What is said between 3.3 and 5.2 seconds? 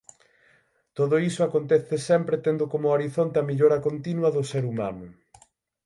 a mellora continua do ser humano.